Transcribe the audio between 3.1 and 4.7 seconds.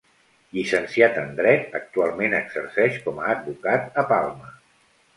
a advocat a Palma.